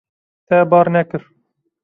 Te 0.53 0.61
bar 0.71 0.91
nekir. 0.97 1.23